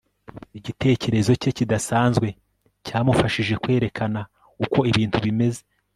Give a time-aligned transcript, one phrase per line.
[0.57, 2.27] igitekerezo cye kidasanzwe
[2.85, 4.19] cyamufashije kwerekana
[4.63, 5.61] uko ibintu bimeze